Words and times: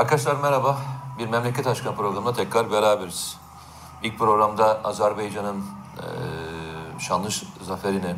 Arkadaşlar 0.00 0.36
merhaba. 0.36 0.78
Bir 1.18 1.28
Memleket 1.28 1.66
Aşkına 1.66 1.92
programında 1.92 2.32
tekrar 2.32 2.72
beraberiz. 2.72 3.36
İlk 4.02 4.18
programda 4.18 4.80
Azerbaycan'ın 4.84 5.64
e, 5.96 6.04
şanlı 7.00 7.28
zaferini 7.60 8.16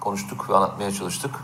konuştuk 0.00 0.50
ve 0.50 0.56
anlatmaya 0.56 0.92
çalıştık. 0.92 1.34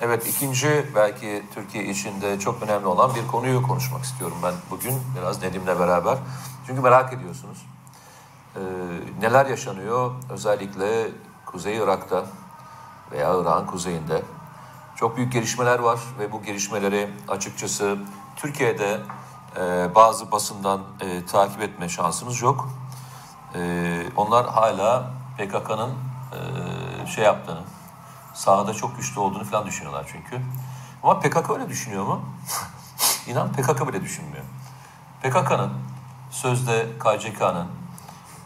Evet 0.00 0.26
ikinci 0.26 0.86
belki 0.94 1.42
Türkiye 1.54 1.84
içinde 1.84 2.38
çok 2.38 2.62
önemli 2.62 2.86
olan 2.86 3.14
bir 3.14 3.26
konuyu 3.26 3.62
konuşmak 3.62 4.04
istiyorum 4.04 4.36
ben 4.42 4.54
bugün 4.70 4.94
biraz 5.18 5.42
Nedim'le 5.42 5.66
beraber. 5.66 6.18
Çünkü 6.66 6.80
merak 6.80 7.12
ediyorsunuz. 7.12 7.66
E, 8.56 8.60
neler 9.20 9.46
yaşanıyor 9.46 10.10
özellikle 10.30 11.10
Kuzey 11.46 11.76
Irak'ta 11.76 12.26
veya 13.12 13.40
Irak'ın 13.40 13.66
kuzeyinde. 13.66 14.22
Çok 14.96 15.16
büyük 15.16 15.32
gelişmeler 15.32 15.78
var 15.78 15.98
ve 16.18 16.32
bu 16.32 16.42
gelişmeleri 16.42 17.10
açıkçası 17.28 17.98
Türkiye'de 18.38 19.00
e, 19.56 19.94
bazı 19.94 20.32
basından 20.32 20.80
e, 21.00 21.26
takip 21.26 21.62
etme 21.62 21.88
şansımız 21.88 22.42
yok. 22.42 22.68
E, 23.54 24.02
onlar 24.16 24.46
hala 24.46 25.10
PKK'nın 25.38 25.90
e, 26.32 27.06
şey 27.06 27.24
yaptığını, 27.24 27.60
sahada 28.34 28.74
çok 28.74 28.96
güçlü 28.96 29.20
olduğunu 29.20 29.44
falan 29.44 29.66
düşünüyorlar 29.66 30.06
çünkü. 30.12 30.42
Ama 31.02 31.20
PKK 31.20 31.50
öyle 31.50 31.68
düşünüyor 31.68 32.04
mu? 32.06 32.24
İnan 33.26 33.52
PKK 33.52 33.88
bile 33.88 34.02
düşünmüyor. 34.02 34.44
PKK'nın 35.22 35.72
sözde 36.30 36.86
KCK'nın 36.98 37.68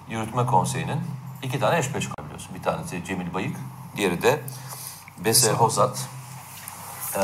yürütme 0.09 0.47
konseyinin 0.47 1.01
iki 1.43 1.61
tane 1.61 1.79
eş 1.79 1.95
başkanı 1.95 2.27
biliyorsun. 2.27 2.55
Bir 2.55 2.63
tanesi 2.63 3.05
Cemil 3.05 3.35
Bayık, 3.35 3.57
diğeri 3.97 4.23
de 4.23 4.43
Bese 5.19 5.53
Hosat. 5.53 6.09
Ee, 7.17 7.21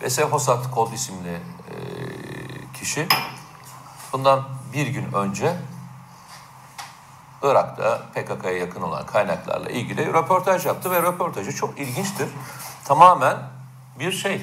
Bese 0.00 0.22
Hosat 0.22 0.70
Kod 0.70 0.92
isimli 0.92 1.32
e, 1.32 1.74
kişi 2.78 3.06
bundan 4.12 4.44
bir 4.72 4.86
gün 4.86 5.12
önce 5.12 5.56
Irak'ta 7.42 8.02
PKK'ya 8.14 8.58
yakın 8.58 8.82
olan 8.82 9.06
kaynaklarla 9.06 9.70
ilgili 9.70 10.06
röportaj 10.06 10.66
yaptı 10.66 10.90
ve 10.90 11.02
röportajı 11.02 11.52
çok 11.52 11.78
ilginçtir. 11.78 12.28
Tamamen 12.84 13.36
bir 13.98 14.12
şey 14.12 14.42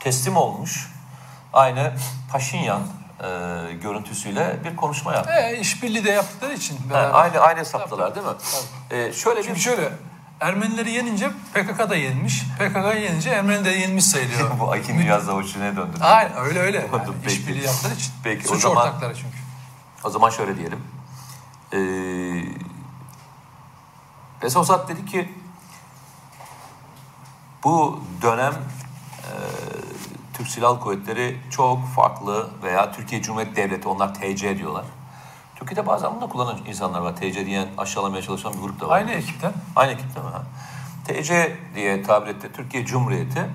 teslim 0.00 0.36
olmuş 0.36 0.90
aynı 1.52 1.92
Paşinyan 2.32 2.82
e, 3.20 3.26
görüntüsüyle 3.82 4.56
bir 4.64 4.76
konuşma 4.76 5.14
yaptı. 5.14 5.32
E, 5.32 5.58
işbirliği 5.58 6.04
de 6.04 6.10
yaptıkları 6.10 6.52
için. 6.52 6.78
Ha, 6.92 6.98
aynı 6.98 7.38
aynı 7.38 7.64
saptalar 7.64 8.14
değil 8.14 8.26
mi? 8.26 8.32
Tabii. 8.90 9.00
E, 9.00 9.12
şöyle 9.12 9.42
Çünkü 9.42 9.54
bir 9.54 9.60
şöyle 9.60 9.92
Ermenileri 10.44 10.90
yenince 10.90 11.30
PKK 11.54 11.90
da 11.90 11.96
yenmiş. 11.96 12.42
PKK 12.58 12.76
yenince 13.02 13.30
Ermeni 13.30 13.64
de 13.64 13.70
yenilmiş 13.70 14.04
sayılıyor. 14.04 14.50
bu 14.60 14.72
Akin 14.72 14.98
Niyaz 14.98 15.28
Davuççu'na 15.28 15.76
döndü. 15.76 15.96
Aynen 16.00 16.36
öyle 16.36 16.58
öyle. 16.58 16.76
Yani 16.78 17.12
Peki. 17.22 17.34
işbirliği 17.34 17.64
yaptıkları 17.64 17.94
için. 17.94 18.12
Peki, 18.24 18.48
o 18.48 18.52
Suç 18.52 18.62
zaman- 18.62 18.76
ortakları 18.86 19.14
çünkü. 19.14 19.36
O 20.04 20.10
zaman 20.10 20.30
şöyle 20.30 20.56
diyelim. 20.58 20.80
Ee, 21.72 21.78
Pesosat 24.40 24.88
dedi 24.88 25.06
ki 25.06 25.32
bu 27.64 28.00
dönem 28.22 28.52
e, 28.52 29.30
Türk 30.34 30.48
Silahlı 30.48 30.80
Kuvvetleri 30.80 31.40
çok 31.50 31.88
farklı 31.88 32.50
veya 32.62 32.92
Türkiye 32.92 33.22
Cumhuriyeti 33.22 33.56
Devleti 33.56 33.88
onlar 33.88 34.14
TC 34.14 34.58
diyorlar. 34.58 34.84
Türkiye'de 35.56 35.86
bazen 35.86 36.12
bunu 36.12 36.20
da 36.20 36.26
kullanan 36.26 36.58
insanlar 36.66 37.00
var. 37.00 37.16
TC 37.16 37.46
diyen 37.46 37.68
aşağılamaya 37.78 38.22
çalışan 38.22 38.52
bir 38.52 38.58
grup 38.58 38.80
da 38.80 38.88
var. 38.88 38.96
Aynı 38.96 39.10
ekipten. 39.10 39.52
Aynı 39.76 39.92
ekip 39.92 40.14
değil 40.14 40.26
mi? 40.26 40.32
Ha? 40.32 40.42
TC 41.04 41.56
diye 41.74 42.02
tabir 42.02 42.30
etti 42.30 42.50
Türkiye 42.52 42.84
Cumhuriyeti 42.84 43.50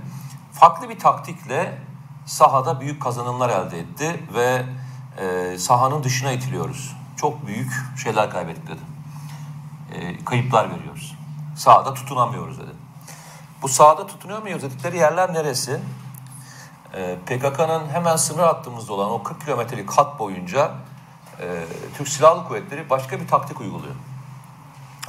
farklı 0.54 0.90
bir 0.90 1.00
taktikle 1.00 1.78
sahada 2.26 2.82
büyük 2.82 3.02
kazanımlar 3.02 3.50
elde 3.50 3.80
etti 3.80 4.24
ve 4.34 4.66
e, 5.18 5.58
sahanın 5.58 6.04
dışına 6.04 6.32
itiliyoruz. 6.32 6.96
Çok 7.18 7.48
büyük 7.48 7.72
şeyler 8.04 8.30
kaybettik 8.30 8.68
dedi. 8.68 8.82
E, 9.94 10.26
kayıplar 10.26 10.72
veriyoruz. 10.72 11.16
Sahada 11.56 11.94
tutunamıyoruz 11.94 12.60
dedi. 12.60 12.72
Bu 13.62 13.68
sahada 13.68 14.08
tutunamıyoruz 14.08 14.64
dedikleri 14.64 14.98
yerler 14.98 15.34
neresi? 15.34 15.80
E, 16.94 17.16
PKK'nın 17.16 17.90
hemen 17.90 18.16
sınır 18.16 18.44
hattımızda 18.44 18.94
olan 18.94 19.10
o 19.10 19.24
40 19.24 19.42
kilometrelik 19.42 19.92
hat 19.92 20.20
boyunca 20.20 20.72
e, 21.42 21.66
Türk 21.98 22.08
Silahlı 22.08 22.48
Kuvvetleri 22.48 22.90
başka 22.90 23.20
bir 23.20 23.28
taktik 23.28 23.62
uyguluyor. 23.62 23.96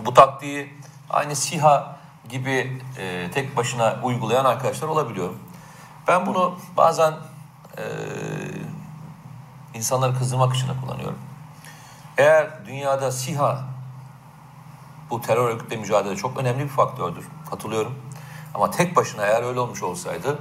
Bu 0.04 0.14
taktiği 0.14 0.74
aynı 1.10 1.36
SİHA 1.36 1.96
gibi 2.28 2.82
e, 2.98 3.30
tek 3.30 3.56
başına 3.56 4.00
uygulayan 4.02 4.44
arkadaşlar 4.44 4.88
olabiliyor. 4.88 5.30
Ben 6.08 6.26
bunu 6.26 6.58
bazen 6.76 7.12
e, 7.78 7.84
insanları 9.74 10.18
kızdırmak 10.18 10.56
için 10.56 10.68
de 10.68 10.72
kullanıyorum. 10.84 11.18
Eğer 12.18 12.66
dünyada 12.66 13.12
SİHA 13.12 13.64
bu 15.10 15.20
terör 15.20 15.48
örgütle 15.48 15.76
mücadele 15.76 16.16
çok 16.16 16.38
önemli 16.38 16.64
bir 16.64 16.68
faktördür. 16.68 17.28
Katılıyorum. 17.50 17.94
Ama 18.54 18.70
tek 18.70 18.96
başına 18.96 19.26
eğer 19.26 19.42
öyle 19.42 19.60
olmuş 19.60 19.82
olsaydı 19.82 20.38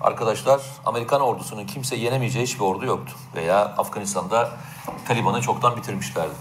arkadaşlar 0.00 0.60
Amerikan 0.86 1.20
ordusunun 1.20 1.66
kimse 1.66 1.96
yenemeyeceği 1.96 2.46
hiçbir 2.46 2.64
ordu 2.64 2.86
yoktu. 2.86 3.12
Veya 3.34 3.58
Afganistan'da 3.58 4.50
Taliban'ı 5.08 5.40
çoktan 5.40 5.76
bitirmişlerdi. 5.76 6.34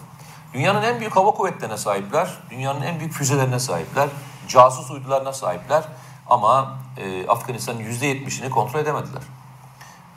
Dünyanın 0.54 0.82
en 0.82 1.00
büyük 1.00 1.16
hava 1.16 1.32
kuvvetlerine 1.32 1.78
sahipler, 1.78 2.38
dünyanın 2.50 2.82
en 2.82 3.00
büyük 3.00 3.14
füzelerine 3.14 3.60
sahipler, 3.60 4.10
casus 4.48 4.92
uydularına 4.92 5.34
sahipler 5.34 5.84
ama 6.30 6.78
e, 6.98 7.28
Afganistan'ın 7.28 7.80
yüzde 7.80 8.08
yetmişini 8.08 8.50
kontrol 8.50 8.80
edemediler. 8.80 9.22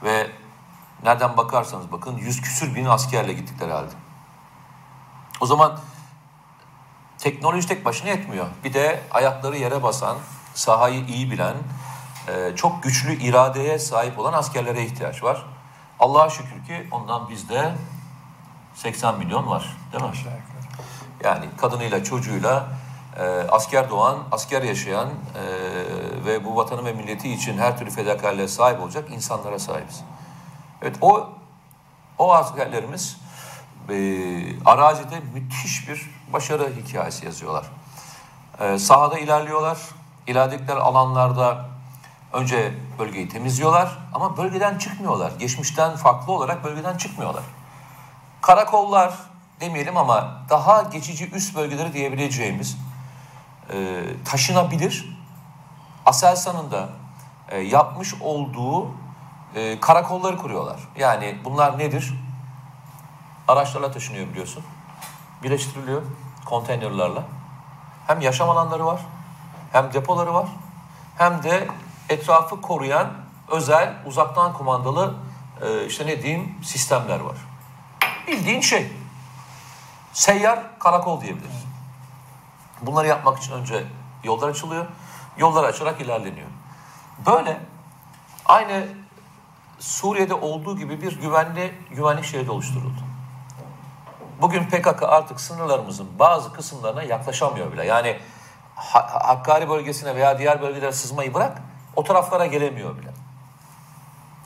Ve 0.03 0.31
nereden 1.05 1.37
bakarsanız 1.37 1.93
bakın 1.93 2.17
yüz 2.17 2.41
küsür 2.41 2.75
bin 2.75 2.85
askerle 2.85 3.33
gittikleri 3.33 3.73
halde. 3.73 3.93
O 5.41 5.47
zaman 5.47 5.79
teknoloji 7.19 7.69
tek 7.69 7.85
başına 7.85 8.09
yetmiyor. 8.09 8.47
Bir 8.65 8.75
de 8.75 9.03
ayakları 9.11 9.57
yere 9.57 9.83
basan, 9.83 10.17
sahayı 10.55 11.07
iyi 11.07 11.31
bilen, 11.31 11.57
e, 12.29 12.57
çok 12.57 12.83
güçlü 12.83 13.15
iradeye 13.15 13.79
sahip 13.79 14.19
olan 14.19 14.33
askerlere 14.33 14.85
ihtiyaç 14.85 15.23
var. 15.23 15.47
Allah'a 16.01 16.31
şükür 16.31 16.65
ki 16.67 16.89
ondan 16.91 17.29
bizde 17.29 17.73
80 18.75 19.19
milyon 19.19 19.47
var 19.47 19.77
değil 19.93 20.05
mi? 20.05 20.11
Yani 21.25 21.45
kadınıyla, 21.57 22.05
çocuğuyla 22.05 22.69
e, 23.19 23.23
asker 23.51 23.91
doğan, 23.91 24.19
asker 24.33 24.63
yaşayan 24.63 25.09
e, 25.09 25.45
ve 26.27 26.45
bu 26.45 26.57
vatanı 26.57 26.85
ve 26.85 26.93
milleti 26.93 27.33
için 27.33 27.59
her 27.59 27.79
türlü 27.79 27.91
fedakarlığa 27.91 28.49
sahip 28.49 28.81
olacak 28.81 29.11
insanlara 29.11 29.59
sahibiz. 29.59 30.05
Evet 30.83 30.97
o 31.01 31.29
o 32.19 32.35
askerlerimiz 32.35 33.21
e, 33.89 33.95
arazide 34.65 35.21
müthiş 35.35 35.89
bir 35.89 36.11
başarı 36.33 36.73
hikayesi 36.77 37.27
yazıyorlar. 37.27 37.65
E, 38.61 38.79
sahada 38.79 39.19
ilerliyorlar. 39.19 39.79
İlerledikleri 40.27 40.79
alanlarda 40.79 41.72
önce 42.33 42.75
bölgeyi 42.99 43.29
temizliyorlar 43.29 43.99
ama 44.15 44.37
bölgeden 44.37 44.79
çıkmıyorlar. 44.79 45.33
Geçmişten 45.39 45.97
farklı 45.97 46.33
olarak 46.33 46.65
bölgeden 46.65 46.97
çıkmıyorlar 46.97 47.43
karakollar 48.43 49.15
demeyelim 49.61 49.97
ama 49.97 50.43
daha 50.51 50.83
geçici 50.83 51.31
üst 51.31 51.57
bölgeleri 51.57 51.93
diyebileceğimiz 51.93 52.79
e, 53.73 54.03
taşınabilir 54.25 55.19
Aselsan'ın 56.07 56.71
da 56.71 56.89
e, 57.49 57.59
yapmış 57.59 58.15
olduğu 58.21 58.91
e, 59.55 59.81
karakolları 59.81 60.37
kuruyorlar. 60.37 60.81
Yani 60.97 61.39
bunlar 61.45 61.79
nedir? 61.79 62.15
Araçlarla 63.49 63.93
taşınıyor 63.93 64.29
biliyorsun. 64.29 64.65
Birleştiriliyor 65.43 66.03
konteynerlarla. 66.45 67.23
Hem 68.07 68.21
yaşam 68.21 68.51
alanları 68.51 68.87
var, 68.87 69.01
hem 69.73 69.93
depoları 69.93 70.35
var, 70.35 70.47
hem 71.19 71.43
de 71.43 71.69
etrafı 72.13 72.61
koruyan 72.61 73.09
özel 73.49 73.95
uzaktan 74.07 74.53
kumandalı 74.53 75.15
e, 75.63 75.87
işte 75.87 76.07
ne 76.07 76.23
diyeyim 76.23 76.59
sistemler 76.63 77.21
var. 77.21 77.37
Bildiğin 78.27 78.61
şey. 78.61 78.93
Seyyar 80.13 80.79
karakol 80.79 81.21
diyebiliriz. 81.21 81.65
Bunları 82.83 83.07
yapmak 83.07 83.39
için 83.39 83.53
önce 83.53 83.85
yollar 84.25 84.49
açılıyor. 84.49 84.87
Yollar 85.39 85.65
açarak 85.65 86.01
ilerleniyor. 86.01 86.49
Böyle 87.27 87.61
aynı 88.47 88.87
Suriye'de 89.79 90.35
olduğu 90.35 90.77
gibi 90.77 91.03
bir 91.03 91.21
güvenli 91.21 91.75
güvenlik 91.91 92.25
şeridi 92.25 92.51
oluşturuldu. 92.51 93.01
Bugün 94.41 94.65
PKK 94.65 95.03
artık 95.03 95.41
sınırlarımızın 95.41 96.09
bazı 96.19 96.53
kısımlarına 96.53 97.03
yaklaşamıyor 97.03 97.73
bile. 97.73 97.87
Yani 97.87 98.19
Ha- 98.77 99.29
Hakkari 99.29 99.69
bölgesine 99.69 100.15
veya 100.17 100.39
diğer 100.39 100.63
bölgelere 100.63 100.93
sızmayı 100.93 101.35
bırak, 101.35 101.63
o 101.97 102.05
taraflara 102.05 102.47
gelemiyor 102.47 102.99
bile. 102.99 103.11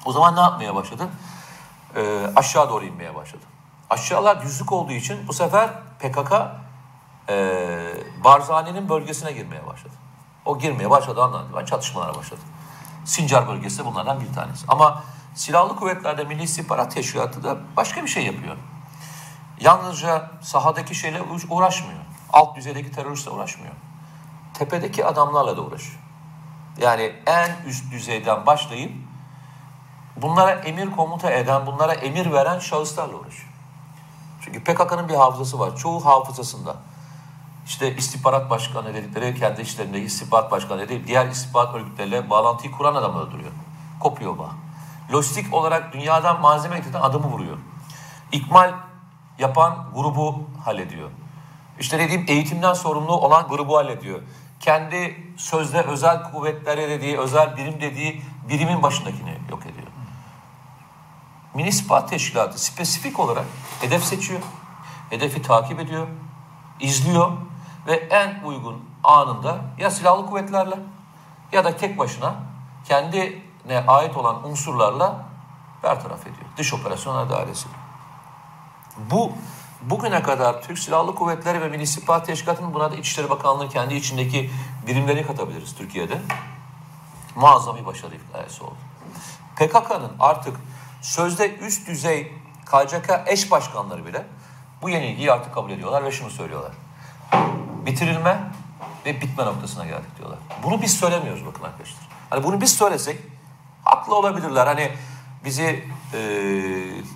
O 0.04 0.12
zaman 0.12 0.37
ne 0.37 0.40
yapmaya 0.40 0.75
başladı? 0.75 1.08
Ee, 1.96 2.26
aşağı 2.37 2.70
doğru 2.70 2.84
inmeye 2.84 3.14
başladı. 3.14 3.44
Aşağılar 3.90 4.43
düzlük 4.43 4.72
olduğu 4.72 4.93
için 4.93 5.28
bu 5.28 5.32
sefer 5.32 5.70
PKK 5.98 6.32
e, 7.28 7.34
Barzani'nin 8.25 8.88
bölgesine 8.88 9.32
girmeye 9.32 9.66
başladı. 9.66 9.94
O 10.44 10.58
girmeye 10.58 10.90
başladı 10.90 11.22
andan 11.22 11.44
itibaren 11.44 11.64
çatışmalar 11.64 12.14
başladı. 12.14 12.40
Sincar 13.04 13.49
bölgesi 13.49 13.84
bunlardan 13.84 14.20
bir 14.20 14.32
tanesi. 14.32 14.64
Ama 14.69 15.02
Silahlı 15.34 15.76
kuvvetlerde 15.76 16.25
Milli 16.25 16.42
İstihbarat 16.42 16.94
Teşkilatı 16.94 17.44
da 17.44 17.56
başka 17.76 18.02
bir 18.02 18.08
şey 18.08 18.26
yapıyor. 18.26 18.56
Yalnızca 19.60 20.31
sahadaki 20.40 20.94
şeyle 20.94 21.22
uğraşmıyor. 21.50 22.00
Alt 22.32 22.56
düzeydeki 22.56 22.92
teröristle 22.92 23.31
uğraşmıyor. 23.31 23.75
Tepedeki 24.54 25.04
adamlarla 25.04 25.56
da 25.56 25.60
uğraşıyor. 25.60 26.06
Yani 26.78 27.12
en 27.26 27.50
üst 27.67 27.93
düzeyden 27.93 28.46
başlayıp 28.46 28.93
bunlara 30.17 30.50
emir 30.50 30.90
komuta 30.90 31.31
eden, 31.31 31.67
bunlara 31.67 31.93
emir 31.93 32.32
veren 32.32 32.58
şahıslarla 32.58 33.17
uğraşıyor. 33.17 33.49
Çünkü 34.40 34.64
PKK'nın 34.64 35.08
bir 35.08 35.14
hafızası 35.14 35.58
var. 35.58 35.76
Çoğu 35.76 36.05
hafızasında. 36.05 36.76
İşte 37.67 37.96
istihbarat 37.96 38.50
başkanı 38.50 38.94
dedikleri 38.94 39.34
kendi 39.34 39.61
işlerinde 39.61 40.00
istihbarat 40.00 40.50
başkanı 40.50 40.88
değil, 40.88 41.06
diğer 41.06 41.26
istihbarat 41.26 41.75
örgütleriyle 41.75 42.31
bağlantıyı 42.31 42.73
kuran 42.73 42.94
adamı 42.94 43.20
öldürüyor. 43.20 43.52
Kopuyor 44.00 44.38
bağ. 44.38 44.50
Lojistik 45.12 45.55
olarak 45.55 45.93
dünyadan 45.93 46.40
malzeme 46.40 46.76
getirten 46.76 47.00
adamı 47.00 47.26
vuruyor. 47.26 47.56
İkmal 48.32 48.73
yapan 49.38 49.90
grubu 49.94 50.44
hallediyor. 50.64 51.11
İşte 51.81 51.99
dediğim 51.99 52.25
eğitimden 52.28 52.73
sorumlu 52.73 53.12
olan 53.12 53.49
grubu 53.49 53.76
hallediyor. 53.76 54.20
Kendi 54.61 55.32
sözde 55.37 55.82
özel 55.82 56.23
kuvvetlere 56.23 56.88
dediği, 56.88 57.19
özel 57.19 57.56
birim 57.56 57.81
dediği 57.81 58.23
birimin 58.49 58.82
başındakini 58.82 59.38
yok 59.50 59.67
ediyor. 59.67 59.87
Milli 61.55 62.06
Teşkilatı 62.06 62.64
spesifik 62.64 63.20
olarak 63.20 63.44
hedef 63.81 64.05
seçiyor. 64.05 64.41
Hedefi 65.11 65.43
takip 65.43 65.81
ediyor, 65.81 66.06
izliyor 66.81 67.32
ve 67.87 67.94
en 67.94 68.44
uygun 68.44 68.85
anında 69.05 69.61
ya 69.79 69.91
silahlı 69.91 70.26
kuvvetlerle 70.26 70.79
ya 71.52 71.64
da 71.64 71.76
tek 71.76 71.99
başına 71.99 72.35
kendine 72.88 73.85
ait 73.87 74.17
olan 74.17 74.49
unsurlarla 74.49 75.25
bertaraf 75.82 76.23
ediyor. 76.23 76.47
Dış 76.56 76.75
operasyonlar 76.75 77.31
dairesi. 77.31 77.69
Bu 79.11 79.32
bugüne 79.82 80.23
kadar 80.23 80.62
Türk 80.62 80.78
Silahlı 80.78 81.14
Kuvvetleri 81.14 81.61
ve 81.61 81.69
Milli 81.69 81.82
İstihbarat 81.82 82.26
Teşkilatı'nın 82.26 82.75
buna 82.75 82.93
da 82.93 82.96
İçişleri 82.96 83.31
Bakanlığı 83.31 83.69
kendi 83.69 83.94
içindeki 83.94 84.50
birimlerini 84.87 85.26
katabiliriz 85.26 85.75
Türkiye'de. 85.75 86.19
Muazzam 87.37 87.76
bir 87.76 87.87
başarı 87.87 88.14
hikayesi 88.28 88.64
oldu. 88.64 88.76
PKK'nın 89.56 90.12
artık 90.20 90.56
sözde 91.02 91.56
üst 91.56 91.88
düzey 91.88 92.32
KCK 92.67 93.11
eş 93.26 93.50
başkanları 93.50 94.06
bile 94.06 94.26
bu 94.82 94.90
yenilgiyi 94.90 95.32
artık 95.32 95.55
kabul 95.55 95.70
ediyorlar 95.70 96.05
ve 96.05 96.12
şunu 96.12 96.31
söylüyorlar. 96.31 96.73
Bitirilme 97.87 98.40
ve 99.06 99.20
bitme 99.20 99.44
noktasına 99.44 99.87
geldik 99.87 100.19
diyorlar. 100.19 100.38
Bunu 100.62 100.82
biz 100.82 100.99
söylemiyoruz 100.99 101.46
bakın 101.46 101.64
arkadaşlar. 101.64 102.08
Hani 102.31 102.44
bunu 102.44 102.61
biz 102.61 102.75
söylesek 102.75 103.20
haklı 103.84 104.14
olabilirler. 104.14 104.67
Hani 104.67 104.93
bizi 105.46 105.88
e, 106.12 106.19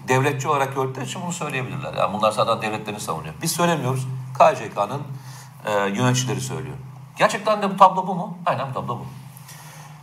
devletçi 0.08 0.48
olarak 0.48 0.74
gördükleri 0.74 1.06
için 1.06 1.22
bunu 1.22 1.32
söyleyebilirler. 1.32 1.94
Yani 1.94 2.14
bunlar 2.14 2.32
zaten 2.32 2.62
devletlerini 2.62 3.00
savunuyor. 3.00 3.34
Biz 3.42 3.52
söylemiyoruz. 3.52 4.06
KCK'nın 4.34 5.02
e, 5.66 5.72
yöneticileri 5.72 6.40
söylüyor. 6.40 6.76
Gerçekten 7.16 7.62
de 7.62 7.70
bu 7.70 7.76
tablo 7.76 8.06
bu 8.06 8.14
mu? 8.14 8.38
Aynen 8.46 8.70
bu 8.70 8.74
tablo 8.74 8.98
bu. 8.98 9.06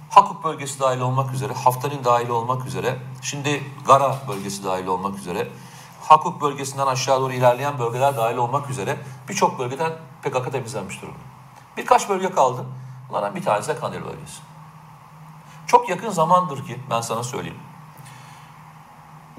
Hakuk 0.09 0.43
bölgesi 0.43 0.79
dahil 0.79 0.99
olmak 0.99 1.33
üzere, 1.33 1.53
Haftarin 1.53 2.03
dahil 2.03 2.29
olmak 2.29 2.65
üzere, 2.65 2.97
şimdi 3.21 3.63
Gara 3.87 4.17
bölgesi 4.27 4.63
dahil 4.63 4.87
olmak 4.87 5.17
üzere, 5.17 5.47
Hakuk 6.01 6.41
bölgesinden 6.41 6.87
aşağı 6.87 7.21
doğru 7.21 7.33
ilerleyen 7.33 7.79
bölgeler 7.79 8.17
dahil 8.17 8.37
olmak 8.37 8.69
üzere 8.69 8.97
birçok 9.29 9.59
bölgeden 9.59 9.91
PKK 10.23 10.51
temizlenmiş 10.51 11.01
durumda. 11.01 11.19
Birkaç 11.77 12.09
bölge 12.09 12.31
kaldı. 12.31 12.65
Bunlardan 13.09 13.35
bir 13.35 13.43
tanesi 13.43 13.67
de 13.69 13.75
Kandil 13.75 14.05
bölgesi. 14.05 14.41
Çok 15.67 15.89
yakın 15.89 16.09
zamandır 16.09 16.65
ki 16.65 16.79
ben 16.89 17.01
sana 17.01 17.23
söyleyeyim. 17.23 17.59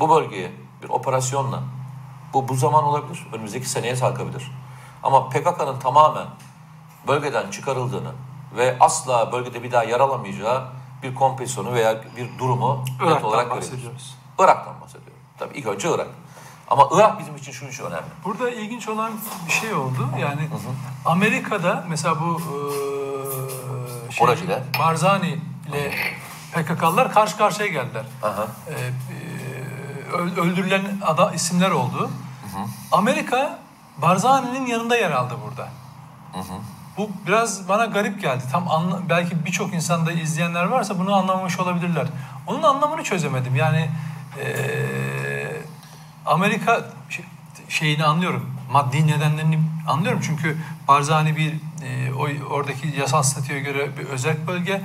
Bu 0.00 0.10
bölgeye 0.10 0.52
bir 0.82 0.88
operasyonla 0.88 1.62
bu 2.34 2.48
bu 2.48 2.54
zaman 2.54 2.84
olabilir, 2.84 3.26
önümüzdeki 3.32 3.68
seneye 3.68 3.96
sarkabilir. 3.96 4.52
Ama 5.02 5.28
PKK'nın 5.28 5.78
tamamen 5.78 6.26
bölgeden 7.08 7.50
çıkarıldığını 7.50 8.12
ve 8.56 8.76
asla 8.80 9.32
bölgede 9.32 9.62
bir 9.62 9.72
daha 9.72 9.84
yer 9.84 10.00
alamayacağı 10.00 10.64
bir 11.02 11.14
kompresyonu 11.14 11.72
veya 11.72 12.02
bir 12.16 12.38
durumu 12.38 12.84
net 12.84 13.00
Irak'tan 13.00 13.24
olarak 13.24 13.50
bahsediyoruz. 13.50 14.16
Irak'tan 14.38 14.80
bahsediyorum. 14.80 15.18
Tabii 15.38 15.58
ilk 15.58 15.66
önce 15.66 15.94
Irak. 15.94 16.08
Ama 16.70 16.88
Irak 16.92 17.18
bizim 17.18 17.36
için 17.36 17.52
şunun 17.52 17.70
için 17.70 17.84
önemli. 17.84 18.06
Burada 18.24 18.50
ilginç 18.50 18.88
olan 18.88 19.12
bir 19.46 19.52
şey 19.52 19.74
oldu. 19.74 20.08
Yani 20.20 20.48
Amerika'da 21.04 21.84
mesela 21.88 22.20
bu 22.20 22.40
e, 24.08 24.12
şey. 24.12 24.26
Barzani 24.78 25.38
ile 25.68 25.94
PKK'lılar 26.52 27.12
karşı 27.12 27.36
karşıya 27.36 27.68
geldiler. 27.68 28.04
Aha. 28.22 28.46
E, 28.68 28.74
öldürülen 30.16 30.82
ada, 31.06 31.32
isimler 31.32 31.70
oldu. 31.70 32.10
Amerika 32.92 33.58
Barzani'nin 34.02 34.66
yanında 34.66 34.96
yer 34.96 35.10
aldı 35.10 35.34
burada. 35.46 35.68
Bu 36.96 37.10
biraz 37.26 37.68
bana 37.68 37.84
garip 37.86 38.20
geldi. 38.20 38.44
Tam 38.52 38.68
anla, 38.70 39.08
belki 39.08 39.44
birçok 39.44 39.74
insanda 39.74 40.12
izleyenler 40.12 40.64
varsa 40.64 40.98
bunu 40.98 41.14
anlamamış 41.14 41.58
olabilirler. 41.60 42.06
Onun 42.46 42.62
anlamını 42.62 43.02
çözemedim. 43.02 43.56
Yani 43.56 43.90
eee, 44.38 45.62
Amerika 46.26 46.84
şey- 47.10 47.24
şeyini 47.68 48.04
anlıyorum. 48.04 48.50
Maddi 48.72 49.06
nedenlerini 49.06 49.60
anlıyorum. 49.88 50.20
Çünkü 50.24 50.58
Barzani 50.88 51.36
bir 51.36 51.54
o 52.18 52.28
oradaki 52.54 52.88
yasal 53.00 53.22
statüye 53.22 53.60
göre 53.60 53.98
bir 53.98 54.04
özel 54.04 54.46
bölge. 54.46 54.82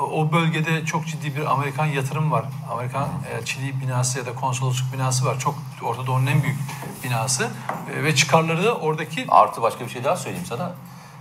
O- 0.00 0.32
bölgede 0.32 0.84
çok 0.84 1.06
ciddi 1.06 1.36
bir 1.36 1.52
Amerikan 1.52 1.86
yatırım 1.86 2.30
var. 2.32 2.44
Amerikan 2.72 3.08
elçiliği 3.38 3.80
binası 3.80 4.18
ya 4.18 4.26
da 4.26 4.34
konsolosluk 4.34 4.92
binası 4.92 5.24
var. 5.26 5.38
Çok 5.38 5.54
Orta 5.82 6.06
Doğu'nun 6.06 6.26
en 6.26 6.42
büyük 6.42 6.56
binası. 7.04 7.50
Eee, 7.90 8.04
ve 8.04 8.14
çıkarları 8.14 8.64
da 8.64 8.74
oradaki 8.76 9.24
Artı 9.28 9.62
başka 9.62 9.84
bir 9.84 9.90
şey 9.90 10.04
daha 10.04 10.16
söyleyeyim 10.16 10.46
sana. 10.48 10.72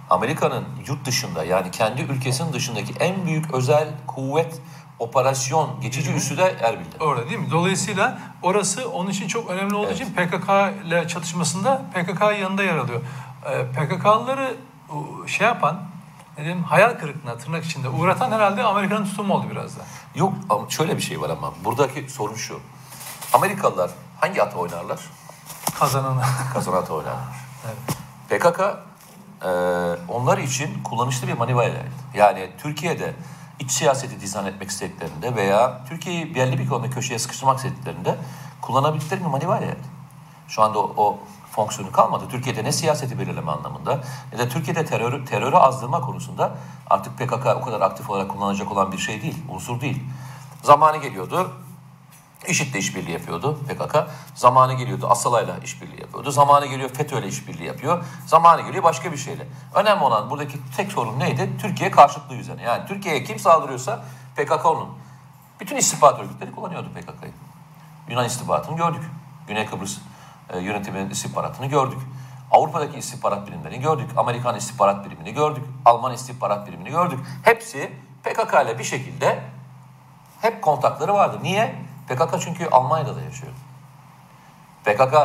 Amerika'nın 0.09 0.65
yurt 0.87 1.05
dışında 1.05 1.43
yani 1.45 1.71
kendi 1.71 2.01
ülkesinin 2.01 2.53
dışındaki 2.53 2.93
en 2.99 3.25
büyük 3.25 3.53
özel 3.53 3.87
kuvvet 4.07 4.61
operasyon 4.99 5.81
geçici 5.81 6.11
üssü 6.13 6.37
de 6.37 6.55
Erbil'de. 6.61 7.03
Orada 7.03 7.29
değil 7.29 7.39
mi? 7.39 7.51
Dolayısıyla 7.51 8.19
orası 8.41 8.89
onun 8.89 9.09
için 9.09 9.27
çok 9.27 9.49
önemli 9.49 9.75
olduğu 9.75 9.87
Evet. 9.87 10.01
için 10.01 10.13
PKK 10.13 10.49
ile 10.87 11.07
çatışmasında 11.07 11.81
PKK 11.93 12.21
yanında 12.21 12.63
yer 12.63 12.77
alıyor. 12.77 13.01
Ee, 13.45 13.65
PKK'lıları 13.71 14.55
şey 15.27 15.47
yapan, 15.47 15.79
ne 16.37 16.43
diyeyim, 16.43 16.63
hayal 16.63 16.99
kırıklığına 16.99 17.37
tırnak 17.37 17.65
içinde 17.65 17.89
uğratan 17.89 18.31
herhalde 18.31 18.63
Amerika'nın 18.63 19.05
tutumu 19.05 19.33
oldu 19.33 19.47
biraz 19.51 19.77
da. 19.77 19.81
Yok 20.15 20.33
ama 20.49 20.69
şöyle 20.69 20.97
bir 20.97 21.01
şey 21.01 21.21
var 21.21 21.29
ama 21.29 21.53
buradaki 21.65 22.09
sorun 22.09 22.35
şu. 22.35 22.59
Amerikalılar 23.33 23.91
hangi 24.19 24.43
ata 24.43 24.57
oynarlar? 24.57 24.99
Kazananı. 25.79 26.21
Kazanan 26.53 26.77
ata 26.77 26.93
oynarlar. 26.93 27.23
evet. 27.65 27.97
PKK 28.29 28.59
e, 29.45 29.49
onlar 30.07 30.37
için 30.37 30.83
kullanışlı 30.83 31.27
bir 31.27 31.33
manivayla. 31.33 31.83
Yani 32.13 32.49
Türkiye'de 32.57 33.13
iç 33.59 33.71
siyaseti 33.71 34.21
dizayn 34.21 34.45
etmek 34.45 34.69
istediklerinde 34.69 35.35
veya 35.35 35.85
Türkiye'yi 35.89 36.35
belli 36.35 36.59
bir 36.59 36.67
konuda 36.67 36.89
köşeye 36.89 37.19
sıkıştırmak 37.19 37.57
istediklerinde 37.57 38.15
kullanabildikleri 38.61 39.21
bir 39.21 39.25
manivayla. 39.25 39.75
Şu 40.47 40.61
anda 40.61 40.79
o, 40.79 40.93
o 40.97 41.19
fonksiyonu 41.55 41.91
kalmadı. 41.91 42.23
Türkiye'de 42.31 42.63
ne 42.63 42.71
siyaseti 42.71 43.19
belirleme 43.19 43.51
anlamında 43.51 44.03
ne 44.33 44.39
de 44.39 44.49
Türkiye'de 44.49 44.85
terörü, 44.85 45.25
terörü 45.25 45.55
azdırma 45.55 46.01
konusunda 46.01 46.51
artık 46.89 47.17
PKK 47.17 47.45
o 47.45 47.61
kadar 47.61 47.81
aktif 47.81 48.09
olarak 48.09 48.29
kullanılacak 48.29 48.71
olan 48.71 48.91
bir 48.91 48.97
şey 48.97 49.21
değil, 49.21 49.43
unsur 49.49 49.81
değil. 49.81 50.03
Zamanı 50.63 50.97
geliyordu, 50.97 51.51
IŞİD'le 52.47 52.75
işbirliği 52.75 53.11
yapıyordu 53.11 53.59
PKK. 53.67 53.95
Zamanı 54.35 54.73
geliyordu 54.73 55.07
Asala'yla 55.09 55.57
işbirliği 55.57 56.01
yapıyordu. 56.01 56.31
Zamanı 56.31 56.65
geliyor 56.65 56.89
FETÖ'yle 56.89 57.27
işbirliği 57.27 57.67
yapıyor. 57.67 58.05
Zamanı 58.25 58.61
geliyor 58.61 58.83
başka 58.83 59.11
bir 59.11 59.17
şeyle. 59.17 59.47
Önemli 59.75 60.03
olan 60.03 60.29
buradaki 60.29 60.57
tek 60.77 60.91
sorun 60.91 61.19
neydi? 61.19 61.49
Türkiye 61.61 61.91
karşıtlığı 61.91 62.35
üzerine. 62.35 62.63
Yani 62.63 62.87
Türkiye'ye 62.87 63.23
kim 63.23 63.39
saldırıyorsa 63.39 64.03
PKK 64.35 64.65
onun. 64.65 64.89
Bütün 65.59 65.75
istihbarat 65.75 66.19
örgütleri 66.19 66.51
kullanıyordu 66.51 66.89
PKK'yı. 66.89 67.33
Yunan 68.09 68.25
istihbaratını 68.25 68.77
gördük. 68.77 69.03
Güney 69.47 69.65
Kıbrıs 69.65 69.97
e, 70.53 70.59
yönetiminin 70.59 71.09
istihbaratını 71.09 71.65
gördük. 71.65 71.99
Avrupa'daki 72.51 72.97
istihbarat 72.97 73.47
birimlerini 73.47 73.79
gördük. 73.79 74.09
Amerikan 74.17 74.55
istihbarat 74.55 75.05
birimini 75.05 75.33
gördük. 75.33 75.63
Alman 75.85 76.13
istihbarat 76.13 76.67
birimini 76.67 76.89
gördük. 76.89 77.19
Hepsi 77.43 77.91
PKK 78.23 78.53
ile 78.65 78.79
bir 78.79 78.83
şekilde 78.83 79.43
hep 80.41 80.61
kontakları 80.61 81.13
vardı. 81.13 81.39
Niye? 81.43 81.75
PKK 82.07 82.41
çünkü 82.41 82.67
Almanya'da 82.69 83.15
da 83.15 83.21
yaşıyor. 83.21 83.53
PKK 84.85 85.15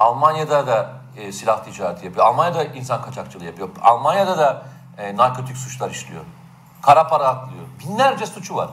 Almanya'da 0.00 0.66
da 0.66 0.92
e, 1.16 1.32
silah 1.32 1.64
ticareti 1.64 2.06
yapıyor. 2.06 2.26
Almanya'da 2.26 2.64
insan 2.64 3.02
kaçakçılığı 3.02 3.44
yapıyor. 3.44 3.68
Almanya'da 3.82 4.38
da 4.38 4.66
e, 4.98 5.16
narkotik 5.16 5.56
suçlar 5.56 5.90
işliyor. 5.90 6.24
Kara 6.82 7.06
para 7.06 7.28
aklıyor. 7.28 7.64
Binlerce 7.80 8.26
suçu 8.26 8.56
var. 8.56 8.70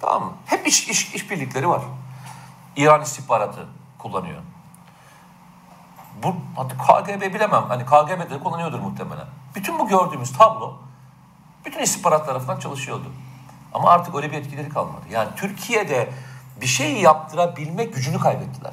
Tamam 0.00 0.24
mı? 0.24 0.32
Hep 0.46 0.66
iş, 0.66 0.88
iş, 0.88 1.14
işbirlikleri 1.14 1.68
var. 1.68 1.82
İran 2.76 3.02
istihbaratı 3.02 3.66
kullanıyor. 3.98 4.40
Bu 6.22 6.36
hatta 6.56 6.76
KGB 6.76 7.34
bilemem. 7.34 7.64
Hani 7.68 7.84
KGB'de 7.86 8.40
kullanıyordur 8.40 8.78
muhtemelen. 8.78 9.26
Bütün 9.54 9.78
bu 9.78 9.88
gördüğümüz 9.88 10.32
tablo 10.32 10.74
bütün 11.64 11.80
istihbarat 11.80 12.26
tarafından 12.26 12.58
çalışıyordu. 12.58 13.12
Ama 13.74 13.90
artık 13.90 14.14
öyle 14.14 14.32
bir 14.32 14.36
etkileri 14.36 14.68
kalmadı. 14.68 15.02
Yani 15.10 15.28
Türkiye'de 15.36 16.10
bir 16.60 16.66
şey 16.66 16.92
yaptırabilme 17.00 17.84
gücünü 17.84 18.18
kaybettiler. 18.18 18.72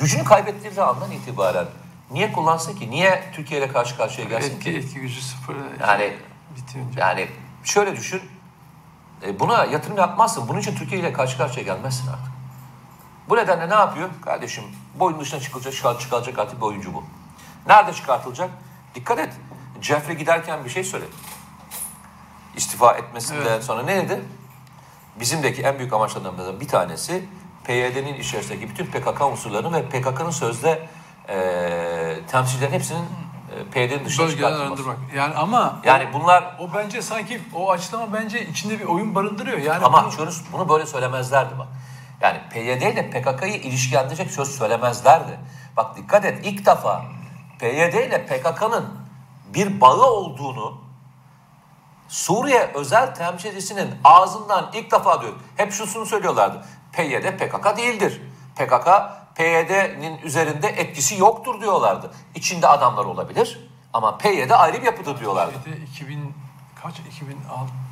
Gücünü 0.00 0.24
kaybettikleri 0.24 0.82
andan 0.82 1.10
itibaren 1.10 1.66
niye 2.10 2.32
kullansın 2.32 2.76
ki? 2.76 2.90
Niye 2.90 3.24
Türkiye 3.34 3.60
ile 3.60 3.72
karşı 3.72 3.96
karşıya 3.96 4.28
gelsin 4.28 4.50
Etki, 4.56 4.64
ki? 4.72 4.78
etki 4.78 5.00
gücü 5.00 5.20
sıfır. 5.22 5.56
Yani 5.80 6.16
bitince. 6.56 7.00
yani 7.00 7.28
şöyle 7.64 7.96
düşün. 7.96 8.22
e, 9.26 9.40
Buna 9.40 9.64
yatırım 9.64 9.96
yapmazsın. 9.96 10.48
Bunun 10.48 10.58
için 10.60 10.76
Türkiye 10.76 11.00
ile 11.00 11.12
karşı 11.12 11.38
karşıya 11.38 11.64
gelmezsin 11.64 12.08
artık. 12.08 12.32
Bu 13.30 13.36
nedenle 13.36 13.68
ne 13.70 13.74
yapıyor? 13.74 14.08
Kardeşim 14.24 14.64
boyun 14.94 15.20
dışına 15.20 15.40
çıkılacak, 15.40 15.72
çıkartacak 16.00 16.38
artık 16.38 16.60
bir 16.60 16.66
oyuncu 16.66 16.94
bu. 16.94 17.04
Nerede 17.66 17.92
çıkartılacak? 17.92 18.50
Dikkat 18.94 19.18
et. 19.18 19.32
Jeffrey 19.80 20.16
giderken 20.16 20.64
bir 20.64 20.70
şey 20.70 20.84
söyledi. 20.84 21.10
İstifa 22.56 22.92
etmesinden 22.92 23.46
Evet. 23.46 23.64
sonra 23.64 23.82
ne 23.82 23.96
dedi? 23.96 24.24
Bizimdeki 25.20 25.62
en 25.62 25.78
büyük 25.78 25.92
amaçlarından 25.92 26.60
bir 26.60 26.68
tanesi 26.68 27.24
PYD'nin 27.64 28.14
içerisindeki 28.14 28.68
bütün 28.68 28.86
PKK 28.86 29.20
unsurlarını 29.20 29.76
ve 29.76 29.82
PKK'nın 29.88 30.30
sözde 30.30 30.88
e, 31.28 32.18
temsilcilerin 32.30 32.72
hepsinin 32.72 33.04
PYD'nin 33.72 34.04
dışına 34.04 34.26
Bölgeden 34.26 34.52
çıkartılması. 34.52 34.96
Yani 35.16 35.34
ama 35.34 35.80
Yani 35.84 36.08
bunlar 36.12 36.56
o 36.58 36.74
bence 36.74 37.02
sanki 37.02 37.40
o 37.54 37.70
açıklama 37.70 38.12
bence 38.12 38.46
içinde 38.46 38.80
bir 38.80 38.84
oyun 38.84 39.14
barındırıyor. 39.14 39.58
Yani 39.58 39.84
Ama 39.84 40.10
bunu- 40.18 40.30
bunu 40.52 40.68
böyle 40.68 40.86
söylemezlerdi 40.86 41.58
bak. 41.58 41.68
Yani 42.20 42.40
PYD 42.50 42.82
ile 42.82 43.10
PKK'yı 43.10 43.56
ilişkilendirecek 43.56 44.30
söz 44.30 44.58
söylemezlerdi. 44.58 45.38
Bak 45.76 45.96
dikkat 45.96 46.24
et 46.24 46.46
ilk 46.46 46.66
defa 46.66 47.04
PYD 47.58 47.94
ile 47.94 48.26
PKK'nın 48.26 49.00
bir 49.54 49.80
bağı 49.80 50.10
olduğunu 50.10 50.80
Suriye 52.08 52.70
özel 52.74 53.14
temsilcisinin 53.14 53.94
ağzından 54.04 54.70
ilk 54.74 54.92
defa 54.92 55.22
diyor. 55.22 55.32
Hep 55.56 55.72
şusunu 55.72 56.06
söylüyorlardı. 56.06 56.64
PYD 56.92 57.38
PKK 57.38 57.76
değildir. 57.76 58.22
PKK 58.56 58.88
PYD'nin 59.34 60.18
üzerinde 60.18 60.68
etkisi 60.68 61.18
yoktur 61.18 61.60
diyorlardı. 61.60 62.10
İçinde 62.34 62.68
adamlar 62.68 63.04
olabilir 63.04 63.70
ama 63.92 64.18
PYD 64.18 64.50
ayrı 64.50 64.78
bir 64.78 64.86
yapıdır 64.86 65.20
diyorlardı. 65.20 65.52
Şeyde 65.64 65.76
2000 65.76 66.34
kaç 66.82 66.98
2006 66.98 67.89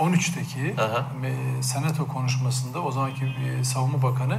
13'teki 0.00 0.76
Hı 0.76 0.84
hı. 0.84 1.04
e, 1.26 1.62
senato 1.62 2.08
konuşmasında 2.08 2.82
o 2.82 2.90
zamanki 2.92 3.24
e, 3.24 3.64
savunma 3.64 4.02
bakanı 4.02 4.38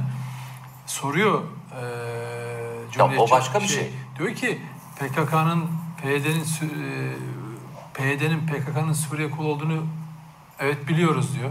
soruyor 0.86 1.42
e, 1.42 2.92
Cumhuriyetçi- 2.92 3.30
başka 3.30 3.60
bir 3.60 3.66
şey. 3.68 3.90
Diyor 4.18 4.34
ki 4.34 4.62
PKK'nın 4.98 5.68
PYD'nin 6.02 6.44
PYD'nin 7.94 8.46
PKK'nın 8.46 8.92
Suriye 8.92 9.30
kolu 9.30 9.48
olduğunu 9.48 9.86
evet 10.58 10.88
biliyoruz 10.88 11.34
diyor. 11.38 11.50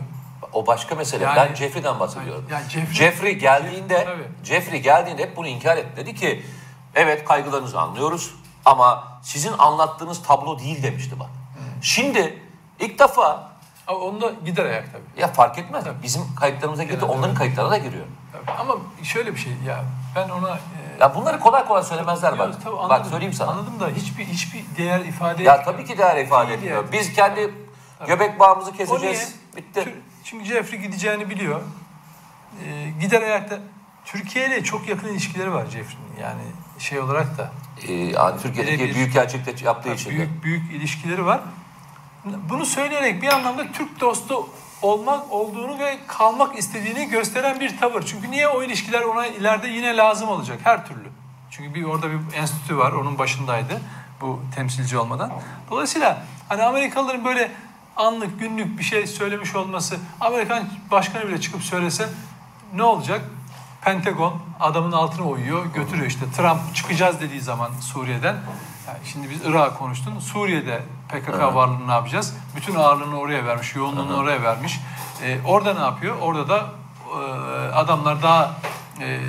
O 0.53 0.67
başka 0.67 0.95
mesele. 0.95 1.23
Yani- 1.23 1.35
ben 1.49 1.55
Jeffrey'den 1.55 1.99
bahsediyorum. 1.99 2.45
Yani 2.51 2.63
Jeffrey- 2.69 2.93
Jeffrey 2.93 3.33
geldiğinde 3.39 4.05
Tabii. 4.05 4.45
Jeffrey 4.47 4.81
geldiğinde 4.81 5.21
hep 5.23 5.37
bunu 5.37 5.47
inkar 5.47 5.77
etti. 5.77 5.97
Dedi 5.97 6.15
ki 6.15 6.43
evet 6.95 7.25
kaygılarınızı 7.25 7.81
anlıyoruz 7.81 8.35
ama 8.65 9.19
sizin 9.21 9.53
anlattığınız 9.57 10.23
tablo 10.23 10.59
değil 10.59 10.83
demişti 10.83 11.19
bak. 11.19 11.29
Şimdi 11.81 12.39
ilk 12.79 12.99
defa 12.99 13.50
Ama 13.91 13.99
onda 13.99 14.31
gider 14.45 14.65
ayak 14.65 14.91
tabii. 14.91 15.21
ya 15.21 15.27
fark 15.27 15.57
etmez. 15.57 15.83
Bizim 16.03 16.21
kayıtlarımıza 16.39 16.83
girdi, 16.83 17.05
onların 17.05 17.29
evet. 17.29 17.37
kayıtlarına 17.37 17.71
da 17.71 17.77
giriyor. 17.77 18.05
Tabii. 18.31 18.57
Ama 18.57 18.75
şöyle 19.03 19.33
bir 19.33 19.39
şey 19.39 19.53
ya 19.67 19.83
ben 20.15 20.29
ona 20.29 20.49
e, 20.49 20.59
Ya 20.99 21.15
bunları 21.15 21.39
kolay 21.39 21.65
kolay 21.67 21.83
söylemezler 21.83 22.39
bak. 22.39 22.63
Tabii 22.63 22.75
Bak 22.75 22.83
anladım. 22.91 23.11
söyleyeyim 23.11 23.33
sana. 23.33 23.51
Anladım 23.51 23.79
da 23.79 23.87
hiçbir 23.89 24.25
hiçbir 24.25 24.63
değer 24.77 24.99
ifade 24.99 25.43
Ya 25.43 25.55
etmiyor. 25.55 25.77
tabii 25.77 25.85
ki 25.87 25.97
değer 25.97 26.17
ifade 26.25 26.53
etmiyor. 26.53 26.77
yani. 26.77 26.91
Biz 26.91 27.13
kendi 27.13 27.53
göbek 28.07 28.39
bağımızı 28.39 28.71
keseceğiz. 28.73 29.35
Bitti. 29.57 29.95
Çünkü 30.23 30.45
Jeffrey 30.45 30.79
gideceğini 30.79 31.29
biliyor. 31.29 31.61
Ee, 32.65 32.89
gider 33.01 33.21
ayakta. 33.21 33.59
Türkiye 34.05 34.47
ile 34.47 34.63
çok 34.63 34.87
yakın 34.89 35.07
ilişkileri 35.07 35.53
var 35.53 35.65
Jeffrey'nin. 35.65 36.21
Yani 36.21 36.41
şey 36.79 36.99
olarak 36.99 37.37
da 37.37 37.51
Ee, 37.87 37.93
yani 37.93 38.41
Türkiye'deki 38.41 38.95
büyük 38.95 39.13
gerçekte 39.13 39.65
yaptığı 39.65 39.93
için 39.93 40.09
büyük 40.11 40.43
büyük 40.43 40.71
ilişkileri 40.71 41.25
var. 41.25 41.41
Bunu 42.25 42.65
söyleyerek 42.65 43.21
bir 43.21 43.27
anlamda 43.27 43.71
Türk 43.71 43.99
dostu 43.99 44.49
olmak 44.81 45.31
olduğunu 45.31 45.79
ve 45.79 45.97
kalmak 46.07 46.57
istediğini 46.57 47.09
gösteren 47.09 47.59
bir 47.59 47.77
tavır. 47.77 48.03
Çünkü 48.05 48.31
niye 48.31 48.47
o 48.47 48.63
ilişkiler 48.63 49.01
ona 49.01 49.27
ileride 49.27 49.67
yine 49.67 49.97
lazım 49.97 50.29
olacak 50.29 50.59
her 50.63 50.87
türlü. 50.87 51.09
Çünkü 51.51 51.73
bir 51.73 51.83
orada 51.83 52.11
bir 52.11 52.37
enstitü 52.37 52.77
var, 52.77 52.91
onun 52.91 53.17
başındaydı 53.17 53.81
bu 54.21 54.39
temsilci 54.55 54.97
olmadan. 54.97 55.31
Dolayısıyla 55.71 56.23
hani 56.49 56.63
Amerikalıların 56.63 57.25
böyle 57.25 57.51
anlık, 57.97 58.39
günlük 58.39 58.79
bir 58.79 58.83
şey 58.83 59.07
söylemiş 59.07 59.55
olması, 59.55 59.97
Amerikan 60.19 60.63
başkanı 60.91 61.27
bile 61.27 61.41
çıkıp 61.41 61.63
söylese 61.63 62.09
ne 62.73 62.83
olacak? 62.83 63.21
Pentagon 63.81 64.33
adamın 64.59 64.91
altına 64.91 65.27
uyuyor, 65.27 65.65
götürüyor 65.65 66.07
işte. 66.07 66.31
Trump 66.37 66.75
çıkacağız 66.75 67.21
dediği 67.21 67.41
zaman 67.41 67.71
Suriye'den. 67.81 68.35
Yani 68.87 68.99
şimdi 69.03 69.29
biz 69.29 69.41
Irak'ı 69.45 69.77
konuştun. 69.77 70.19
Suriye'de 70.19 70.81
PKK 71.09 71.55
varlığını 71.55 71.87
ne 71.87 71.91
yapacağız? 71.91 72.37
Bütün 72.55 72.75
ağırlığını 72.75 73.19
oraya 73.19 73.45
vermiş, 73.45 73.75
yoğunluğunu 73.75 74.17
oraya 74.17 74.43
vermiş. 74.43 74.79
Ee, 75.23 75.37
orada 75.45 75.73
ne 75.73 75.79
yapıyor? 75.79 76.15
Orada 76.21 76.49
da 76.49 76.65
e, 77.11 77.23
adamlar 77.73 78.23
daha 78.23 78.55
e, 79.01 79.19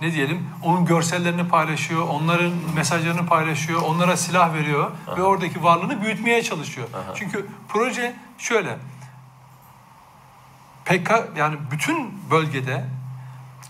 ne 0.00 0.12
diyelim 0.12 0.50
onun 0.62 0.84
görsellerini 0.84 1.48
paylaşıyor, 1.48 2.08
onların 2.08 2.52
mesajlarını 2.74 3.26
paylaşıyor, 3.26 3.82
onlara 3.82 4.16
silah 4.16 4.54
veriyor 4.54 4.90
ve 5.16 5.22
oradaki 5.22 5.64
varlığını 5.64 6.02
büyütmeye 6.02 6.42
çalışıyor. 6.42 6.88
Çünkü 7.14 7.46
proje 7.68 8.14
şöyle. 8.38 8.76
PK 10.84 11.10
yani 11.36 11.56
bütün 11.70 12.14
bölgede 12.30 12.84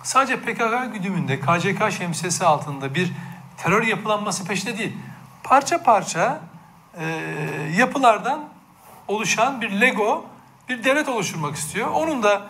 sadece 0.03 0.41
PKK 0.41 0.93
güdümünde 0.93 1.41
KCK 1.41 1.93
şemsiyesi 1.99 2.45
altında 2.45 2.95
bir 2.95 3.13
terör 3.57 3.83
yapılanması 3.83 4.45
peşinde 4.45 4.79
değil. 4.79 4.97
Parça 5.45 5.83
parça 5.83 6.41
e, 6.99 7.05
yapılardan 7.77 8.45
oluşan 9.09 9.61
bir 9.61 9.81
Lego 9.81 10.25
bir 10.69 10.85
devlet 10.85 11.09
oluşturmak 11.09 11.57
istiyor. 11.57 11.89
Onun 11.89 12.23
da 12.23 12.43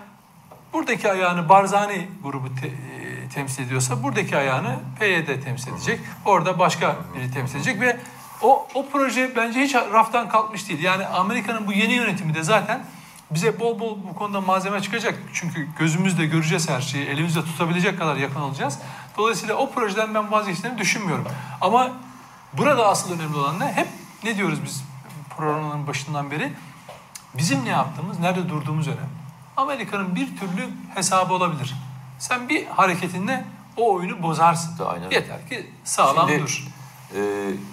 buradaki 0.73 1.11
ayağını 1.13 1.49
Barzani 1.49 2.09
grubu 2.23 2.55
te- 2.55 2.67
e, 2.67 3.29
temsil 3.35 3.63
ediyorsa 3.65 4.03
buradaki 4.03 4.37
ayağını 4.37 4.77
PYD 5.01 5.43
temsil 5.45 5.73
edecek. 5.73 6.01
Orada 6.25 6.59
başka 6.59 6.97
biri 7.17 7.31
temsil 7.31 7.57
edecek 7.57 7.81
ve 7.81 7.97
o, 8.43 8.67
o 8.75 8.87
proje 8.89 9.37
bence 9.37 9.61
hiç 9.61 9.75
raftan 9.75 10.29
kalkmış 10.29 10.69
değil. 10.69 10.83
Yani 10.83 11.07
Amerika'nın 11.07 11.67
bu 11.67 11.73
yeni 11.73 11.93
yönetimi 11.93 12.35
de 12.35 12.43
zaten 12.43 12.85
bize 13.35 13.61
bol 13.61 13.81
bol 13.81 13.99
bu 14.11 14.15
konuda 14.15 14.41
malzeme 14.41 14.81
çıkacak. 14.81 15.19
Çünkü 15.33 15.69
gözümüzle 15.79 16.27
göreceğiz 16.27 16.69
her 16.71 16.81
şeyi, 16.81 17.07
elimizde 17.07 17.45
tutabilecek 17.45 17.99
kadar 17.99 18.17
yakın 18.17 18.41
olacağız. 18.41 18.79
Dolayısıyla 19.17 19.55
o 19.55 19.71
projeden 19.71 20.15
ben 20.15 20.33
vazgeçtiğini 20.33 20.79
düşünmüyorum. 20.79 21.25
Ama 21.61 21.91
burada 22.53 22.89
asıl 22.89 23.13
önemli 23.15 23.37
olan 23.37 23.61
ne? 23.61 23.73
Hep 23.73 23.89
ne 24.25 24.37
diyoruz 24.37 24.59
biz 24.65 24.85
programın 25.37 25.87
başından 25.87 26.31
beri? 26.31 26.53
Bizim 27.35 27.65
ne 27.65 27.69
yaptığımız, 27.69 28.19
nerede 28.19 28.49
durduğumuz 28.49 28.89
önemli. 28.89 29.23
Amerika'nın 29.57 30.15
bir 30.17 30.37
türlü 30.37 30.69
hesabı 30.95 31.35
olabilir. 31.35 31.75
Sen 32.19 32.49
bir 32.49 32.67
hareketinle 32.67 33.45
o 33.77 33.95
oyunu 33.95 34.23
bozarsın. 34.23 34.85
Aynen. 34.85 35.11
Yeter 35.11 35.49
ki 35.49 35.71
sağlam 35.85 36.29
Şimdi, 36.29 36.43
dur. 36.43 36.67
e, 37.15 37.21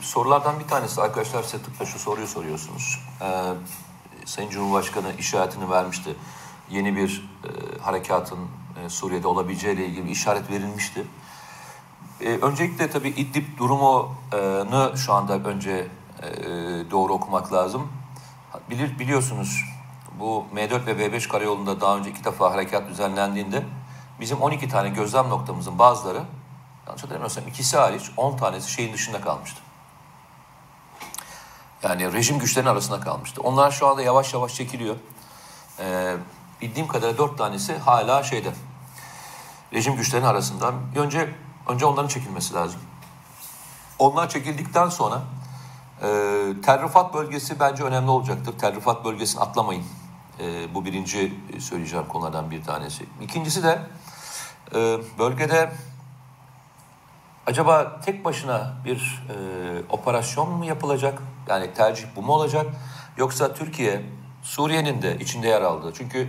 sorulardan 0.02 0.60
bir 0.60 0.68
tanesi 0.68 1.02
arkadaşlar 1.02 1.44
size 1.44 1.64
tıpkı 1.64 1.88
şu 1.88 2.00
soruyu 2.00 2.28
soruyorsunuz. 2.28 3.00
E, 3.22 3.28
Sayın 4.30 4.50
Cumhurbaşkanı 4.50 5.14
işaretini 5.20 5.70
vermişti. 5.70 6.16
Yeni 6.70 6.96
bir 6.96 7.30
e, 7.44 7.80
harekatın 7.82 8.40
e, 8.84 8.90
Suriye'de 8.90 9.28
olabileceğiyle 9.28 9.86
ilgili 9.86 10.06
bir 10.06 10.12
işaret 10.12 10.52
verilmişti. 10.52 11.06
E, 12.22 12.30
öncelikle 12.30 12.90
tabii 12.90 13.10
İdlib 13.10 13.58
durumunu 13.58 14.98
şu 14.98 15.14
anda 15.14 15.34
önce 15.34 15.88
e, 16.22 16.28
doğru 16.92 17.14
okumak 17.14 17.54
lazım. 17.54 17.88
Bilir, 18.70 19.00
biliyorsunuz 19.00 19.64
bu 20.20 20.46
M4 20.56 20.86
ve 20.86 20.92
B5 20.92 21.28
karayolunda 21.28 21.82
daha 21.82 21.98
önce 21.98 22.10
iki 22.10 22.24
defa 22.24 22.52
harekat 22.52 22.90
düzenlendiğinde 22.90 23.64
bizim 24.20 24.42
12 24.42 24.70
tane 24.70 24.90
gözlem 24.90 25.30
noktamızın 25.30 25.80
bazıları 25.80 26.24
yanlış 26.88 27.04
hatırlamıyorsam 27.04 27.48
ikisi 27.48 27.78
hariç 27.78 28.12
10 28.18 28.38
tanesi 28.38 28.72
şeyin 28.72 28.94
dışında 28.94 29.22
kalmıştı. 29.22 29.62
Yani 31.84 32.14
rejim 32.14 32.40
güçlerinin 32.40 32.72
arasında 32.72 33.00
kalmıştı. 33.00 33.42
Onlar 33.42 33.72
şu 33.72 33.88
anda 33.88 34.02
yavaş 34.02 34.34
yavaş 34.34 34.56
çekiliyor. 34.56 34.96
Ee, 35.80 36.16
bildiğim 36.62 36.88
kadarıyla 36.88 37.18
4 37.18 37.38
tanesi 37.38 37.78
hala 37.78 38.24
şeyde. 38.24 38.54
Rejim 39.74 39.96
güçlerinin 39.96 40.28
arasında. 40.28 40.74
Önce 40.96 41.36
önce 41.68 41.86
onların 41.86 42.08
çekilmesi 42.08 42.54
lazım. 42.54 42.80
Onlar 44.00 44.30
çekildikten 44.30 44.90
sonra 44.90 45.22
e, 46.02 46.08
Tel 46.66 46.84
Rifat 46.84 47.14
bölgesi 47.14 47.60
bence 47.60 47.84
önemli 47.84 48.10
olacaktır. 48.10 48.58
Tel 48.60 48.76
Rifat 48.76 49.06
bölgesini 49.06 49.42
atlamayın. 49.42 49.84
E, 50.40 50.76
bu 50.76 50.86
birinci 50.86 51.34
söyleyeceğim 51.60 52.06
konulardan 52.08 52.52
bir 52.52 52.64
tanesi. 52.64 53.06
İkincisi 53.22 53.64
de 53.64 53.82
e, 54.76 54.98
bölgede 55.20 55.72
acaba 57.48 58.02
tek 58.06 58.26
başına 58.26 58.74
bir 58.86 59.24
e, 59.30 59.36
operasyon 59.90 60.50
mu 60.50 60.66
yapılacak? 60.66 61.22
Yani 61.50 61.74
tercih 61.74 62.08
bu 62.16 62.22
mu 62.22 62.34
olacak? 62.34 62.66
Yoksa 63.18 63.54
Türkiye, 63.54 64.02
Suriye'nin 64.44 65.02
de 65.02 65.18
içinde 65.20 65.48
yer 65.48 65.62
aldığı. 65.62 65.94
Çünkü 65.94 66.28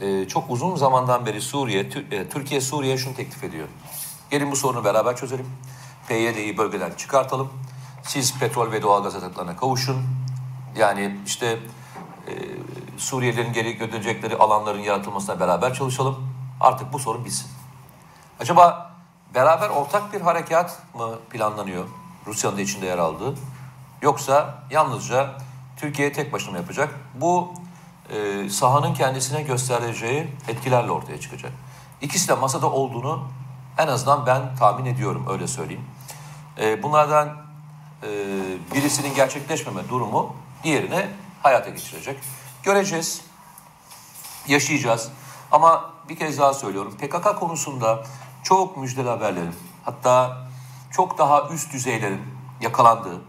e, 0.00 0.28
çok 0.28 0.50
uzun 0.50 0.76
zamandan 0.76 1.26
beri 1.26 1.40
Suriye, 1.40 1.80
e, 2.10 2.28
Türkiye 2.28 2.60
Suriye'ye 2.60 2.98
şunu 2.98 3.14
teklif 3.14 3.44
ediyor. 3.44 3.68
Gelin 4.30 4.50
bu 4.50 4.56
sorunu 4.56 4.84
beraber 4.84 5.16
çözelim. 5.16 5.46
PYD'yi 6.08 6.58
bölgeden 6.58 6.90
çıkartalım. 6.96 7.52
Siz 8.02 8.38
petrol 8.38 8.72
ve 8.72 8.82
doğal 8.82 9.02
gaz 9.02 9.16
atıklarına 9.16 9.56
kavuşun. 9.56 9.96
Yani 10.76 11.16
işte 11.26 11.58
e, 12.28 12.32
Suriyelilerin 12.98 13.52
geri 13.52 13.76
gönderecekleri 13.76 14.36
alanların 14.36 14.80
yaratılmasına 14.80 15.40
beraber 15.40 15.74
çalışalım. 15.74 16.28
Artık 16.60 16.92
bu 16.92 16.98
sorun 16.98 17.24
bitsin. 17.24 17.46
Acaba 18.40 18.94
beraber 19.34 19.68
ortak 19.68 20.12
bir 20.12 20.20
harekat 20.20 20.82
mı 20.94 21.18
planlanıyor? 21.30 21.84
Rusya'nın 22.26 22.56
da 22.56 22.60
içinde 22.60 22.86
yer 22.86 22.98
aldığı. 22.98 23.34
Yoksa 24.02 24.54
yalnızca 24.70 25.38
Türkiye 25.76 26.12
tek 26.12 26.32
başına 26.32 26.56
yapacak? 26.56 26.94
Bu 27.14 27.54
e, 28.10 28.48
sahanın 28.50 28.94
kendisine 28.94 29.42
göstereceği 29.42 30.26
etkilerle 30.48 30.90
ortaya 30.90 31.20
çıkacak. 31.20 31.52
İkisi 32.00 32.28
de 32.28 32.34
masada 32.34 32.70
olduğunu 32.70 33.28
en 33.78 33.86
azından 33.86 34.26
ben 34.26 34.56
tahmin 34.56 34.84
ediyorum 34.84 35.26
öyle 35.30 35.46
söyleyeyim. 35.46 35.84
E, 36.60 36.82
bunlardan 36.82 37.28
e, 38.02 38.08
birisinin 38.74 39.14
gerçekleşmeme 39.14 39.88
durumu 39.88 40.36
diğerine 40.64 41.08
hayata 41.42 41.70
geçirecek. 41.70 42.18
Göreceğiz 42.62 43.22
yaşayacağız. 44.48 45.08
Ama 45.52 45.90
bir 46.08 46.16
kez 46.16 46.38
daha 46.38 46.54
söylüyorum 46.54 46.96
PKK 46.96 47.38
konusunda 47.38 48.04
çok 48.42 48.76
müjdeli 48.76 49.08
haberlerin 49.08 49.54
hatta 49.84 50.36
çok 50.90 51.18
daha 51.18 51.48
üst 51.48 51.72
düzeylerin 51.72 52.22
yakalandığı, 52.60 53.20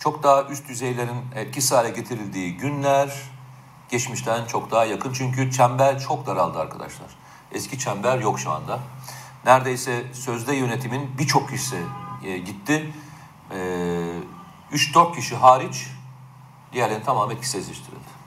çok 0.00 0.22
daha 0.22 0.42
üst 0.42 0.68
düzeylerin 0.68 1.18
etkisiz 1.34 1.72
hale 1.72 1.90
getirildiği 1.90 2.56
günler 2.56 3.12
geçmişten 3.88 4.46
çok 4.46 4.70
daha 4.70 4.84
yakın. 4.84 5.12
Çünkü 5.12 5.52
çember 5.52 6.00
çok 6.00 6.26
daraldı 6.26 6.58
arkadaşlar. 6.58 7.08
Eski 7.52 7.78
çember 7.78 8.18
yok 8.18 8.40
şu 8.40 8.50
anda. 8.50 8.80
Neredeyse 9.44 10.04
sözde 10.12 10.54
yönetimin 10.54 11.18
birçok 11.18 11.50
kişisi 11.50 11.76
e, 12.24 12.38
gitti. 12.38 12.92
E, 13.50 13.56
3-4 14.72 15.14
kişi 15.14 15.36
hariç 15.36 15.86
diğerlerinin 16.72 17.04
tamamı 17.04 17.32
etkisizleştirildi. 17.32 18.20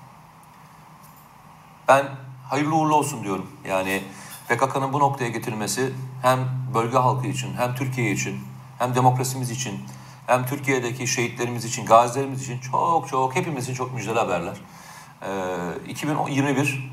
Ben 1.88 2.06
hayırlı 2.50 2.75
uğurlu 2.75 2.96
olsun 2.96 3.24
diyorum. 3.24 3.48
Yani 3.68 4.03
PKK'nın 4.50 4.94
bu 4.94 5.00
noktaya 5.00 5.30
getirmesi 5.30 5.94
hem 6.22 6.39
bölge 6.74 6.98
halkı 6.98 7.27
için, 7.27 7.53
hem 7.58 7.75
Türkiye 7.75 8.12
için, 8.12 8.39
hem 8.80 8.96
demokrasimiz 8.96 9.51
için, 9.51 9.86
hem 10.27 10.46
Türkiye'deki 10.46 11.08
şehitlerimiz 11.08 11.65
için, 11.65 11.86
gazilerimiz 11.86 12.42
için 12.42 12.60
çok 12.60 13.08
çok 13.08 13.36
hepimiz 13.36 13.63
için 13.63 13.74
çok 13.74 13.94
müjdeli 13.94 14.20
haberler. 14.20 14.56
Ee, 15.22 15.89
2021, 15.89 16.92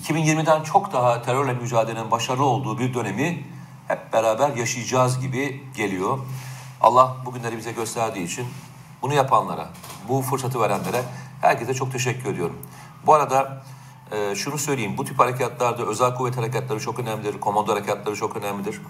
2020'den 0.00 0.62
çok 0.62 0.92
daha 0.92 1.22
terörle 1.22 1.52
mücadelenin 1.52 2.10
başarılı 2.10 2.44
olduğu 2.44 2.78
bir 2.78 2.94
dönemi 2.94 3.44
hep 3.88 4.12
beraber 4.12 4.56
yaşayacağız 4.56 5.20
gibi 5.20 5.64
geliyor. 5.76 6.18
Allah 6.80 7.16
bugünleri 7.26 7.56
bize 7.56 7.72
gösterdiği 7.72 8.24
için 8.24 8.46
bunu 9.02 9.14
yapanlara, 9.14 9.68
bu 10.08 10.22
fırsatı 10.22 10.60
verenlere 10.60 11.02
herkese 11.40 11.74
çok 11.74 11.92
teşekkür 11.92 12.30
ediyorum. 12.30 12.56
Bu 13.06 13.14
arada 13.14 13.62
e, 14.12 14.34
şunu 14.34 14.58
söyleyeyim, 14.58 14.98
bu 14.98 15.04
tip 15.04 15.18
harekatlarda 15.18 15.82
özel 15.82 16.14
kuvvet 16.14 16.36
harekatları 16.36 16.80
çok 16.80 16.98
önemlidir, 16.98 17.40
komando 17.40 17.72
harekatları 17.72 18.16
çok 18.16 18.36
önemlidir. 18.36 18.80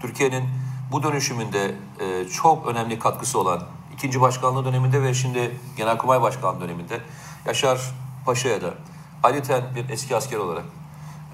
Türkiye'nin 0.00 0.44
bu 0.92 1.02
dönüşümünde 1.02 1.74
e, 2.00 2.28
çok 2.28 2.66
önemli 2.66 2.98
katkısı 2.98 3.38
olan 3.38 3.62
ikinci 3.94 4.20
başkanlığı 4.20 4.64
döneminde 4.64 5.02
ve 5.02 5.14
şimdi 5.14 5.60
Genelkurmay 5.76 6.22
Başkanlığı 6.22 6.60
döneminde 6.60 7.00
Yaşar 7.46 7.80
Paşa'ya 8.26 8.62
da 8.62 8.74
ayrıca 9.22 9.74
bir 9.74 9.88
eski 9.88 10.16
asker 10.16 10.38
olarak 10.38 10.64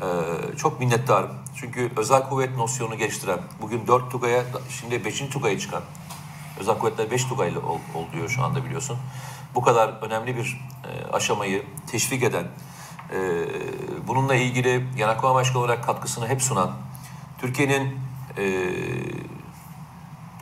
ee, 0.02 0.56
çok 0.56 0.80
minnettarım. 0.80 1.30
Çünkü 1.56 1.90
özel 1.96 2.28
kuvvet 2.28 2.56
nosyonunu 2.56 2.98
geliştiren, 2.98 3.38
bugün 3.62 3.86
4 3.86 4.10
Tugay'a, 4.10 4.44
şimdi 4.68 5.04
5. 5.04 5.18
Tugay'a 5.18 5.58
çıkan, 5.58 5.82
özel 6.60 6.78
kuvvetler 6.78 7.10
5 7.10 7.24
Tugay'la 7.24 7.60
ol, 7.60 7.78
oluyor 7.94 8.28
şu 8.28 8.42
anda 8.42 8.64
biliyorsun. 8.64 8.98
Bu 9.54 9.62
kadar 9.62 9.88
önemli 9.88 10.36
bir 10.36 10.60
e, 10.84 11.12
aşamayı 11.12 11.62
teşvik 11.90 12.22
eden, 12.22 12.44
e, 13.12 13.18
bununla 14.08 14.34
ilgili 14.34 14.86
Genelkurmay 14.96 15.34
Başkanı 15.34 15.62
olarak 15.62 15.84
katkısını 15.84 16.28
hep 16.28 16.42
sunan, 16.42 16.70
Türkiye'nin 17.38 17.98
e, 18.38 18.44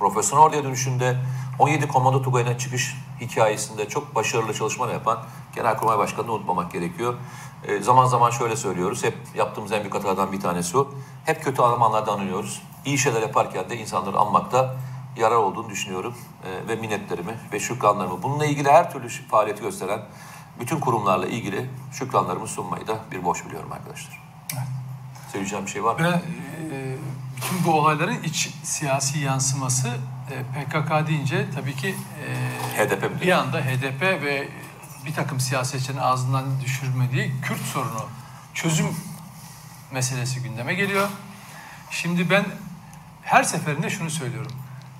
profesyonel 0.03 0.45
orduya 0.45 0.65
dönüşünde 0.65 1.17
17 1.59 1.89
komando 1.89 2.23
tugayına 2.23 2.59
çıkış 2.59 2.97
hikayesinde 3.21 3.89
çok 3.89 4.15
başarılı 4.15 4.55
çalışmalar 4.55 4.93
yapan 4.93 5.19
Genelkurmay 5.55 5.99
Başkanı'nı 5.99 6.33
unutmamak 6.33 6.73
gerekiyor. 6.73 7.15
E, 7.69 7.81
zaman 7.81 8.07
zaman 8.07 8.31
şöyle 8.31 8.57
söylüyoruz, 8.57 9.05
hep 9.05 9.19
yaptığımız 9.35 9.73
en 9.73 9.81
büyük 9.81 9.95
hatalardan 9.95 10.33
bir 10.33 10.41
tanesi 10.41 10.79
o. 10.79 10.91
Hep 11.25 11.45
kötü 11.45 11.57
zamanlarda 11.57 12.13
anılıyoruz. 12.13 12.63
İyi 12.85 12.99
şeyler 12.99 13.23
yaparken 13.23 13.71
de 13.71 13.77
insanları 13.77 14.19
anmakta 14.19 14.77
yarar 15.17 15.37
olduğunu 15.37 15.71
düşünüyorum. 15.71 16.15
E, 16.45 16.69
ve 16.69 16.77
minnetlerimi 16.77 17.35
ve 17.53 17.61
şükranlarımı. 17.61 18.23
Bununla 18.23 18.47
ilgili 18.47 18.71
her 18.71 18.93
türlü 18.93 19.09
faaliyeti 19.09 19.63
gösteren 19.63 20.03
bütün 20.61 20.81
kurumlarla 20.81 21.27
ilgili 21.27 21.71
şükranlarımı 21.93 22.47
sunmayı 22.47 22.87
da 22.87 22.99
bir 23.13 23.25
boş 23.25 23.47
biliyorum 23.47 23.73
arkadaşlar. 23.73 24.23
Söyleyeceğim 25.33 25.67
bir 25.67 25.71
şey 25.71 25.85
var 25.85 26.01
mı? 26.01 26.07
Ve 26.07 26.11
e, 26.77 26.97
bütün 27.43 27.65
bu 27.65 27.73
olayların 27.73 28.23
iç 28.23 28.51
siyasi 28.63 29.19
yansıması 29.19 29.89
e, 30.31 30.43
PKK 30.43 31.09
deyince 31.09 31.47
tabii 31.55 31.77
ki 31.77 31.95
e, 32.79 32.85
HDP 32.85 33.03
mi 33.03 33.21
bir 33.21 33.33
anda 33.33 33.61
HDP 33.61 34.03
ve 34.03 34.49
bir 35.07 35.15
takım 35.15 35.41
siyasetçinin 35.41 35.99
ağzından 35.99 36.61
düşürmediği 36.61 37.33
Kürt 37.43 37.61
sorunu 37.61 38.09
çözüm 38.55 38.87
meselesi 39.93 40.43
gündeme 40.43 40.75
geliyor. 40.75 41.09
Şimdi 41.91 42.31
ben 42.31 42.45
her 43.23 43.43
seferinde 43.43 43.91
şunu 43.91 44.11
söylüyorum. 44.11 44.53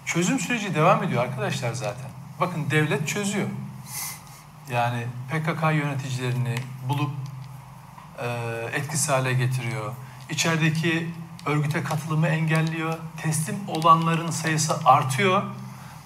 Çözüm 0.07 0.41
süreci 0.41 0.75
devam 0.75 1.03
ediyor 1.03 1.23
arkadaşlar 1.23 1.73
zaten. 1.73 2.11
Bakın 2.41 2.71
devlet 2.71 3.09
çözüyor. 3.09 3.49
Yani 4.71 5.07
PKK 5.31 5.63
yöneticilerini 5.63 6.55
bulup 6.89 7.11
e, 8.23 8.29
etkisiz 8.73 9.09
hale 9.09 9.33
getiriyor. 9.33 9.93
İçerideki 10.31 11.09
örgüte 11.47 11.83
katılımı 11.83 12.29
engelliyor. 12.29 12.95
Teslim 13.23 13.57
olanların 13.69 14.31
sayısı 14.31 14.75
artıyor. 14.85 15.43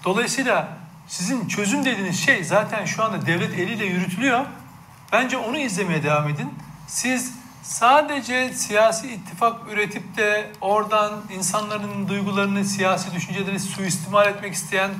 Dolayısıyla 0.03 0.67
sizin 1.07 1.47
çözüm 1.47 1.85
dediğiniz 1.85 2.19
şey 2.19 2.43
zaten 2.43 2.85
şu 2.85 3.03
anda 3.03 3.25
devlet 3.25 3.59
eliyle 3.59 3.85
yürütülüyor. 3.85 4.45
Bence 5.11 5.37
onu 5.37 5.57
izlemeye 5.57 6.03
devam 6.03 6.29
edin. 6.29 6.53
Siz 6.87 7.33
sadece 7.63 8.53
siyasi 8.53 9.07
ittifak 9.07 9.71
üretip 9.71 10.17
de 10.17 10.51
oradan 10.61 11.13
insanların 11.37 12.07
duygularını, 12.07 12.65
siyasi 12.65 13.15
düşüncelerini 13.15 13.59
suistimal 13.59 14.27
etmek 14.27 14.53
isteyen 14.53 14.91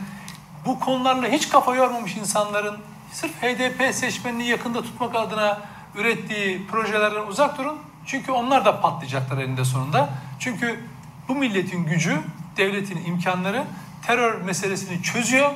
bu 0.66 0.80
konularla 0.80 1.28
hiç 1.28 1.50
kafa 1.50 1.76
yormamış 1.76 2.16
insanların 2.16 2.78
sırf 3.12 3.32
HDP 3.42 3.96
seçmenini 3.96 4.48
yakında 4.48 4.82
tutmak 4.82 5.16
adına 5.16 5.62
ürettiği 5.96 6.68
projelerden 6.68 7.28
uzak 7.28 7.58
durun. 7.58 7.78
Çünkü 8.08 8.32
onlar 8.32 8.66
da 8.66 8.82
patlayacaklar 8.82 9.38
eninde 9.38 9.66
sonunda. 9.66 10.10
Çünkü 10.40 10.80
bu 11.28 11.36
milletin 11.36 11.86
gücü, 11.86 12.22
devletin 12.58 13.06
imkanları 13.06 13.64
terör 14.06 14.42
meselesini 14.42 15.02
çözüyor. 15.04 15.52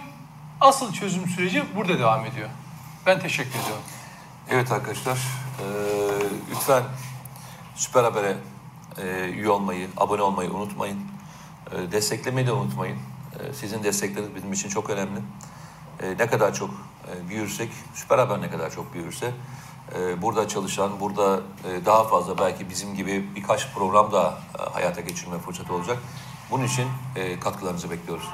Asıl 0.61 0.93
çözüm 0.93 1.27
süreci 1.29 1.63
burada 1.75 1.99
devam 1.99 2.25
ediyor. 2.25 2.49
Ben 3.05 3.19
teşekkür 3.19 3.49
ediyorum. 3.59 3.83
Evet 4.49 4.71
arkadaşlar, 4.71 5.17
eee, 5.59 5.65
lütfen 6.51 6.83
Süper 7.75 8.03
Haber'e 8.03 8.37
eee, 8.97 9.29
üye 9.29 9.49
olmayı, 9.49 9.87
abone 9.97 10.21
olmayı 10.21 10.51
unutmayın. 10.51 10.99
Eee, 11.73 11.91
desteklemeyi 11.91 12.47
de 12.47 12.51
unutmayın. 12.51 12.97
Eee, 13.39 13.53
sizin 13.53 13.83
destekleriniz 13.83 14.35
bizim 14.35 14.53
için 14.53 14.69
çok 14.69 14.89
önemli. 14.89 15.19
Eee, 16.03 16.15
ne 16.19 16.27
kadar 16.27 16.53
çok 16.53 16.69
eee, 16.69 17.29
büyürsek, 17.29 17.69
Süper 17.93 18.17
Haber 18.19 18.41
ne 18.41 18.49
kadar 18.49 18.69
çok 18.71 18.93
büyürse, 18.93 19.31
burada 20.21 20.47
çalışan, 20.47 20.99
burada 20.99 21.39
eee, 21.65 21.85
daha 21.85 22.03
fazla 22.03 22.37
belki 22.37 22.69
bizim 22.69 22.95
gibi 22.95 23.35
birkaç 23.35 23.73
program 23.73 24.11
daha 24.11 24.27
eee, 24.59 24.65
hayata 24.73 25.01
geçirme 25.01 25.39
fırsatı 25.39 25.73
olacak. 25.73 25.97
Bunun 26.51 26.63
için 26.65 26.87
eee, 27.15 27.39
katkılarınızı 27.39 27.91
bekliyoruz. 27.91 28.25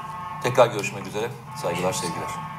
Tekrar 0.42 0.66
görüşmek 0.66 1.06
üzere. 1.06 1.30
Saygılar, 1.62 1.92
sevgiler. 1.92 2.57